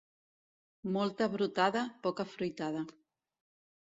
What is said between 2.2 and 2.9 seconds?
fruitada.